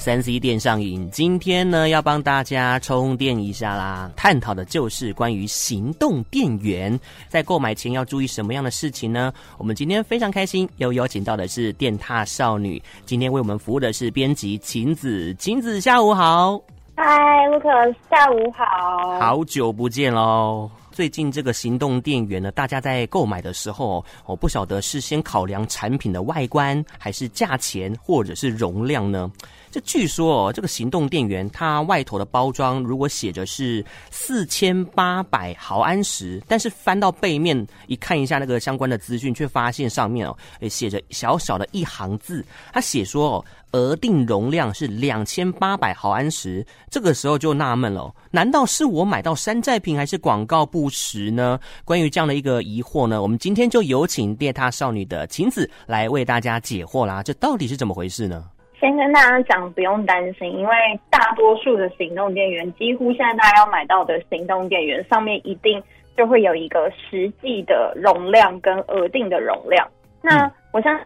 [0.00, 4.10] 三 C 电上瘾，今天呢要帮大家充电一下啦。
[4.16, 9.30] 探讨的就是关于行动电源，在购买前要注意什么样的事情呢？
[9.58, 12.82] 我们今天非常开心，又邀请到的是电踏少女。
[13.04, 16.58] 今天为我们服务的是编辑晴子，晴子下午好。
[16.96, 17.04] 嗨
[17.50, 19.20] ，Lucas，下午好。
[19.20, 20.70] 好久不见喽。
[21.00, 29.32] 最近这个行动电源呢，大家在购买的时候，我不晓得是先考量产品的外观，还是价钱，或者是容量呢？
[29.70, 42.44] 这据说哦，这个行动电源它外头的包装如果写着是四千八百毫安时，但是翻到背面一看一下那个相关的资讯，却发现上面哦，诶写着小小的一行字，
[42.74, 46.66] 它写说哦，额定容量是两千八百毫安时。
[46.90, 51.58] 这个时候就纳闷了，难道是我买到山寨品，还是广告不实呢？
[51.86, 57.22] 关于这样的一个疑惑呢，我们今天就有请电踏少女的晴子来为大家解惑啦。
[57.22, 58.44] 这到底是怎么回事呢？
[58.78, 60.74] 先跟大家讲，不用担心，因为
[61.10, 65.82] 大多数的行动电源，几乎现在大家要买到的行动电源上面一定
[66.16, 69.86] 就会有一个实际的容量跟额定的容量。
[70.22, 70.98] 那我想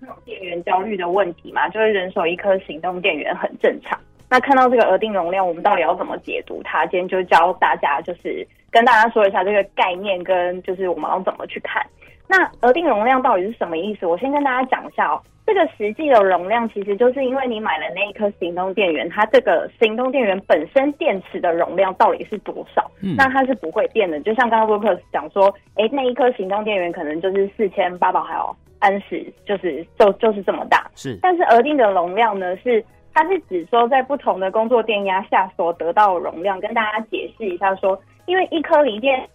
[0.00, 3.98] 这种电源焦虑的问题嘛，就是人手一颗行动电源很正常。
[4.30, 6.84] 那看到这个额定容量，我们到底要怎么解读它？
[6.86, 11.84] 今天就教大家，就是跟大家说一下这个概念，跟就是我们要怎么去看。
[12.28, 14.06] 那额定容量到底是什么意思？
[14.06, 15.20] 我先跟大家讲一下哦。
[15.46, 22.90] 这个实际的容量，其实就是因为你买了那一颗行动电源，它这个行动电源本身电池的容量到底是多少？
[23.00, 24.20] 嗯，那它是不会变的。
[24.20, 30.86] 就像刚刚 Lucas 讲说，诶，那一颗行动电源可能就是四千八百毫安时，就是就就是这么大。
[30.94, 32.84] 是，但是额定的容量呢，是
[33.18, 36.60] 它是指说在不同的工作电压下所得到的容量。
[36.60, 39.28] 跟大家解释一下说，因为一颗锂电，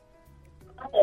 [0.77, 0.97] 它的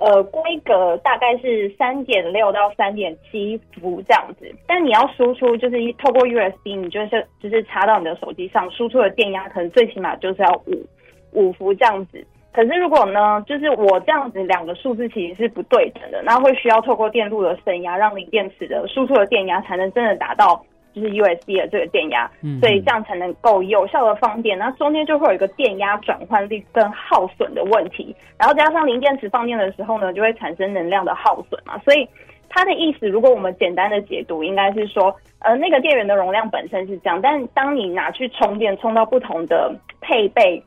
[0.00, 10.84] 呃，规格大概是三点六到三点七伏这样子，但你要输出就是透过 USB，你就是就是插到你的手机上，输出的电压可能最起码就是要五
[11.30, 12.26] 五伏这样子。
[12.52, 20.60] 可是如果呢，就是我这样子两个数字其实是不对等的，那会需要透过电路的升压，让锂电池的输出的电压才能真的达到。
[20.94, 24.56] 就是 USB 的这个电压，所以这样才能够有效的放电。
[24.56, 31.76] 那中间就会有一个电压转换率跟耗损的问题，然后加上零电池放电的时候呢，就会产生能量的耗损嘛。
[31.80, 32.08] 所以
[32.48, 40.62] 它的意思，如果我们简单的解读，应该是说，呃，那个电源的容量本身是这样，但当你拿去充电，充到不同的配备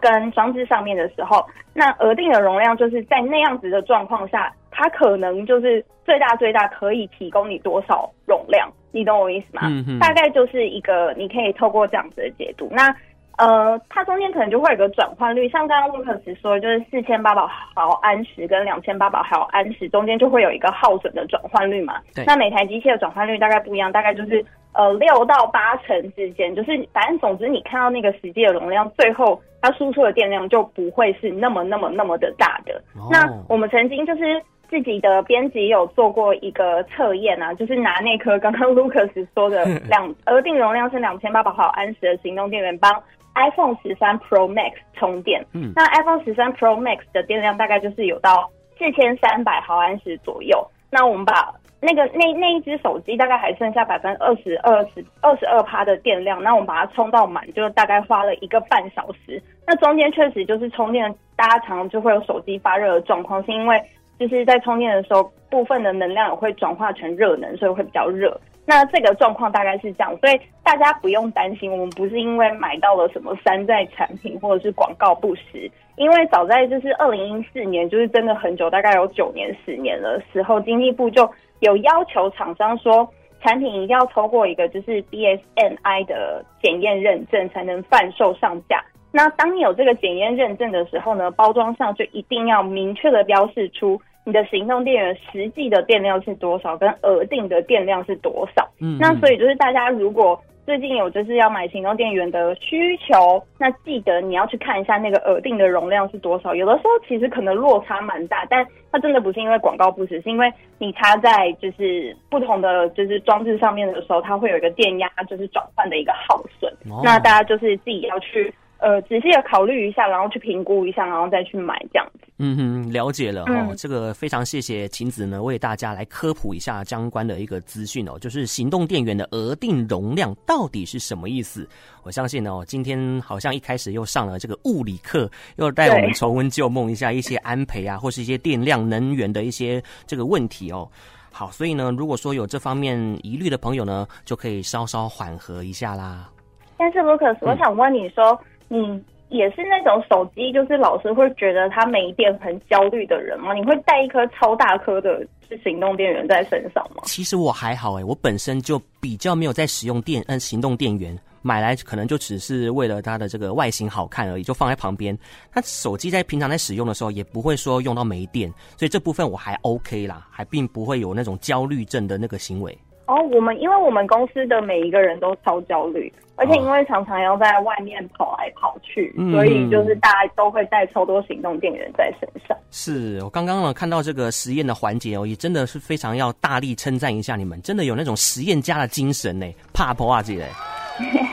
[0.00, 8.68] 跟装置上面的时候，那额定的容量就是在那样子的状况下，它可能就是最大最大可以提供你多少容量。
[8.90, 9.62] 你懂我意思吗？
[10.00, 12.68] 大概就是一个，你可以透过这样子的解读。
[12.72, 12.94] 那
[13.38, 22.00] 呃，它中间可能就会有个转换率，像刚刚 Lucas 说，就是四千八百毫安时跟两千八百毫安时中间就会有一个耗损的转换率嘛。
[22.14, 22.24] 对。
[22.26, 24.44] 那每台机器的转换率大概不一样，大概就是
[24.74, 26.54] 呃六到八成之间。
[26.54, 32.74] 就是反正总之，你看到那个实际的容量，最后它输出的电量就不会是那么那么那么的大的。
[32.94, 33.08] 哦。
[33.10, 34.42] 那我们曾经就是。
[34.72, 42.90] 自己的编辑有做过一个测验啊，就是拿那颗刚刚 Lucas 说的两额定容量是两千八百毫安时的行动电源帮
[43.34, 45.44] iPhone 十三 Pro Max 充电。
[45.52, 50.66] 嗯，那 iPhone 十三 Pro Max 的电量大概就是有到四千三百毫安时左右。
[50.90, 59.42] 那我们把那个那那一只手机大概还剩下百分之二十二十二十二趴的电量，那我们把它充到满，就大概花了一个半小时。
[59.66, 63.78] 那中间确实就是充电，大家常常就会有手机发热的状况，是因为。
[64.22, 68.40] 就是在充电的时候，部分的能量也会转化成热能，所以会比较热。
[68.64, 81.28] 那这个状况大概是这样，所以大家不用担心，我们不是因为买到了什么山寨产品或者是广告不实，因为早在就是二零一四年，就是真的很久，大概有九年、十年的时候，经济部就
[81.58, 83.08] 有要求厂商说，
[83.40, 88.80] 产品一定要通过一个就是 BSNI 的检验认证才能贩售上架。
[89.10, 98.68] 那当你有这个检验认证的时候呢，包装上就一定要明确的标示出你的行动电源实际的电量是多少，跟额定的电量是多少。
[98.80, 106.54] 嗯，那所以就是大家如果最近有就是要买行动电源的需求，那记得你要去看一下那个额定的容量是多少。
[106.54, 116.72] 有的时候其实可能落差蛮大，但它真的不是因为广告不实，是因为你插在就是不同的就是装置上面的时候，它会有一个电压就是转换的一个耗损。
[116.88, 117.00] 哦。
[117.02, 118.54] 那大家就是自己要去。
[118.82, 122.26] 呃，仔细的考虑一下，然后去评估一下，然后再去买这样子。
[122.38, 123.72] 嗯哼，了解了哦。
[123.76, 131.68] 这个非常谢谢晴子呢，为大家来科普一下相关的一个资讯哦，就是行动电源的额定容量到底是什么意思？
[132.02, 140.90] 我相信哦，今天好像一开始又上了这个物理课，又带我们重温旧梦一下一些安培啊， 或是一些电量能源的一些这个问题哦。
[141.30, 146.28] 好，所以呢，如果说有这方面疑虑的朋友呢，就可以稍稍缓和一下啦。
[146.76, 153.54] 但是，Lucas，我想问你说，嗯、嗯也是那种手机就是老是会觉得它没电很焦虑的人吗？
[153.54, 157.02] 你会带一颗超大颗的是行动电源在身上吗？
[157.04, 161.18] 其实我还好哎，我本身就比较没有在使用电嗯行动电源。
[161.44, 165.18] 买来可能就只是为了它的这个外形好看而已，就放在旁边。
[165.52, 172.78] 那手机在平常在使用的时候，也不会说用到没电，所以这部分我还 OK 啦，还并不会有那种焦虑症的那个行为。
[173.06, 182.56] 哦，我们因为我们公司的每一个人都超焦虑，而且因为常常要在外面跑来跑去，哦、所以就是大家都会带超多行动电源在身上。
[182.70, 190.46] 是我刚刚呢看到这个实验的环节哦，也真的是非常要大力称赞一下你们，真的有那种实验家的精神呢，怕破啊，这嘞。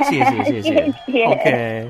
[0.03, 1.89] 谢谢谢谢，谢谢， OK，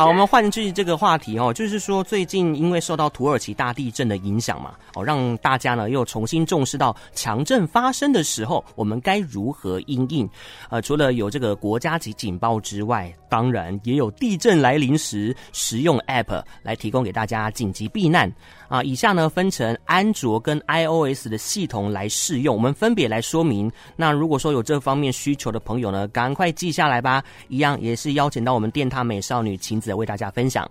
[0.00, 10.26] 好，我们换句这个话题哦，就是说最近因为受到土耳其大地震的影响嘛，哦，让大家呢又重新重视到强震发生的时候，我们该如何应应？
[10.70, 18.32] 呃，除了有这个国家级警报之外，当然也有地震来临时实用 App 来提供给大家紧急避难。
[18.70, 23.70] 啊，以下呢分成安卓跟 iOS 的系统来试用，我们分别来说明。
[23.96, 27.22] 那如果说有这方面需求的朋友呢，赶快记下来吧。
[27.48, 30.68] 一样也是邀请到我们电塔美少女晴子为大家分享。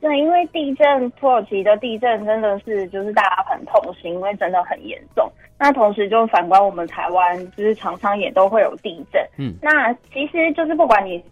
[0.00, 5.30] 对，因为地震，土耳其的地震真的是就是大家很痛心，因为真的很严重。
[5.58, 9.22] 那同时就反观我们台湾，就是常常也都会有地震。
[9.38, 11.22] 嗯，那其实就是不管你，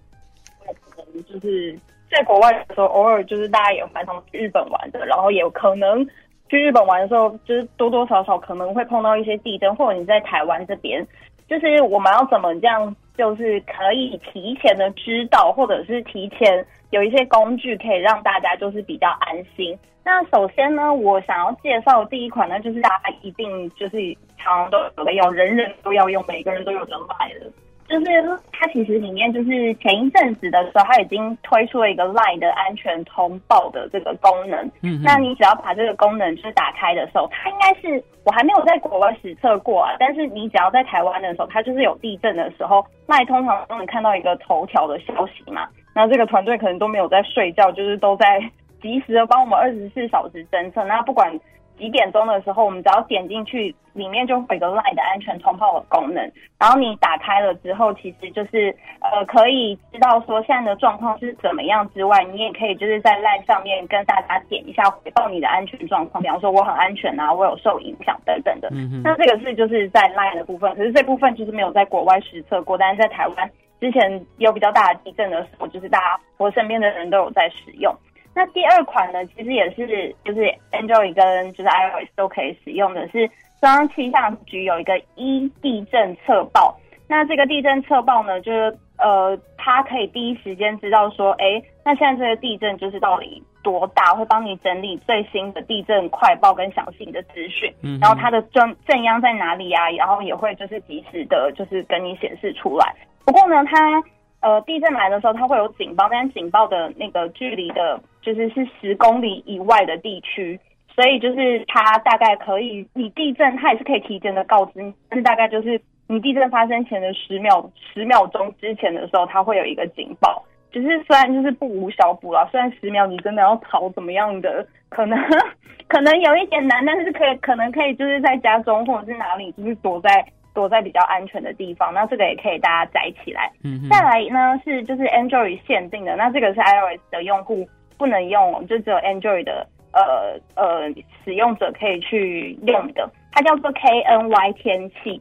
[1.28, 1.78] 就是。
[2.14, 6.06] 在国外的时候，偶尔就是大家也蛮常去日本玩的，然后也有可能
[6.50, 11.02] 去日本玩的时候，就是多多少少可能会碰到一些地震，或者你在台湾这边，
[11.48, 19.78] 就是我们要怎么这样，就是可以提前的知道，或者是提前有一些工具可以让大家就是比较安心。
[20.04, 23.98] 那首先呢，我想要介绍第一款呢，就是大家一定就是
[24.36, 27.46] 常常都有，人人都要用，每个人都有的买的。
[27.92, 28.06] 就是
[28.50, 34.58] 它其实里面就是前一阵子的时候，它已经推出了一个 LINE 的安全通报的这个功能。
[34.80, 39.94] 嗯，那你只要把这个功能就是打开的时候，它应该是我还没有在国外实测过啊。
[39.98, 45.68] 但是你只要在台湾的时候，它就是有地震的时候，LINE 通常都能看到一个头条的消息嘛。
[45.94, 48.40] 那这个团队可能都没有在睡觉，就是都在
[48.80, 50.82] 及时的帮我们二十四小时侦测。
[50.84, 51.38] 那不管。
[51.78, 56.22] 几点钟的时候，我们只要点进去，里面就会有一个 LINE 的安全通报的功能。
[56.58, 68.68] 然后你打开了之后，其实就是呃可以知道说现在的状况是怎么样之外，你也可以就是在 LINE 上面跟大家点一下回报你的安全状况，比方说我很安全啊，我有受影响等等的。
[68.72, 69.02] 嗯哼。
[69.02, 77.92] 那这个是就是在 LINE 的部分，可是这部分就是没有在国外实测过，但是在台湾之前有比较大的地震的时候，就是大家我身边的人都有在使用。
[78.34, 80.40] 那第二款呢，其实也是就是
[80.72, 83.28] Android 跟就是 iOS 都可以使用的是
[83.60, 86.78] 中央气象局有一个一地震测报。
[87.08, 97.70] 那这个地震测报呢，就是呃，它可以第一时间知道说，哎，那现在这个地震就是到底多大，会帮你整理最新的地震快报跟详细的资讯。
[97.82, 99.90] 嗯，然后它的震震央在哪里啊？
[99.90, 102.94] 然后也会就是及时的，就是跟你显示出来。
[103.26, 104.02] 不过呢，它
[104.40, 110.58] 呃，地震来的时候，它会有警报，但是警报的那个距离的，就是是十公里以外的地区，
[110.94, 120.42] 所以就是它大概可以，你地震它也是可以提前的告知，但是大概就是你地震发生前的十秒十秒钟之前的时候，它会有一个警报。
[120.70, 125.18] 就是虽然就是不无小补啦，虽然十秒你真的要逃怎么样的，可能
[125.86, 130.24] 可能有一点难，但是可以可能可以就是在家中或者是哪里，就是躲在。
[130.54, 133.50] 躲在比较安全的地方，那这个也可以大家载起来。
[133.64, 140.88] 嗯，再来呢是就是 Android 限定的，那这个是 iOS 的用户不能用，就只有 Android 的呃呃
[141.24, 143.10] 使用者可以去用的。
[143.32, 145.20] 它叫做 KNY 天气，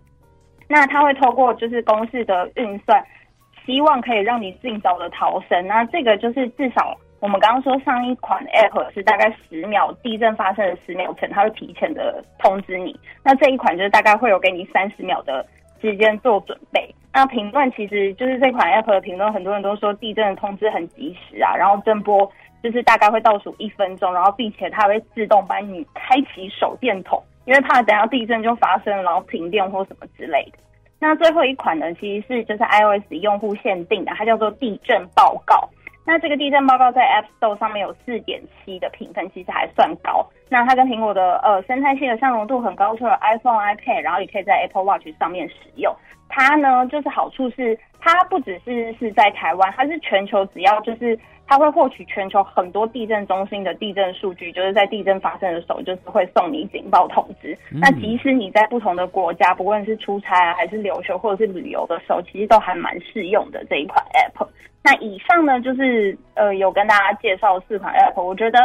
[0.67, 3.03] 那它会透过就是公式的运算，
[3.65, 5.65] 希望可以让你尽早的逃生。
[5.67, 6.97] 那这个就是至少。
[7.21, 12.99] 我们刚刚说上一款 App 是大概十秒，地震发生的十秒前，它会提前的通知你。
[13.23, 15.45] 那这一款就是大概会有给你三十秒的
[15.79, 16.91] 时间做准备。
[17.13, 22.27] 那评论其实就是这款 App 的评论，很多人都说地震的通知很及时啊，然后震波
[22.61, 30.59] 就是大概会倒数一分钟，然后并且它会自动帮你开启手电筒，因为怕等下地震就发生，然后停电或什么之类的。
[30.99, 35.67] 那最后一款呢，其实是就是 iOS 用户限定的，它叫做地震报告。
[36.05, 40.27] 那这个地震报告在 App Store 上面有四点七的评分，其实还算高。
[40.49, 45.95] 那它跟苹果的呃生态系的相容度很高，除了 iPhone、iPad，然后也可以在 Apple Watch 上面使用。
[46.31, 57.55] 它呢，就是好处是它不只是是在台湾，它是全球，只要就是它会获取全球很多地震中心的地震数据，就是在地震发生的时候，就是会送你警报通知。
[57.71, 64.47] 嗯、那即使你在不同的国家，不论是出差啊，还是留学或者是旅游的时候，其实都还蛮适用的这一款 App。
[64.83, 68.59] 那以上呢，就是呃有跟大家介绍四款 App，我觉得。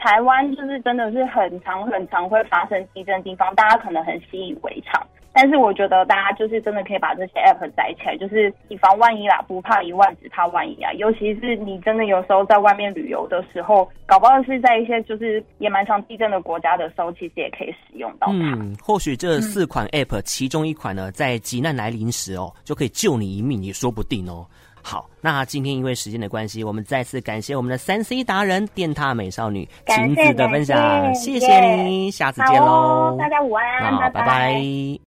[0.00, 5.04] 台湾就是真的是很常很常会发生地震的地方，大家可能很习以为常。
[5.40, 10.92] 但是我觉得大家就是真的可以把这些 app 载起来，就是以防万一啦，不怕一万只怕万一啊。
[10.94, 18.32] 尤其是你真的有时候在外面旅游的时候，搞不好是在一些就是也蛮常地震的国家的时候，其实也可以使用到它。
[18.32, 24.44] 嗯，或许这四款 app 其中一款呢，在急难来临时哦，就可以救你一命也说不定哦。
[24.80, 34.20] 好，那今天因为时间的关系，我们再次感谢我们的三 C 达人电塔美少女晴子的分享，谢谢你，下次见喽，大家午安，好，拜拜。
[34.20, 34.96] 拜拜。